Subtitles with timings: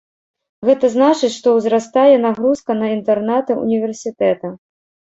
[0.69, 4.57] Гэта значыць, што ўзрастае нагрузка на інтэрнаты ўніверсітэта.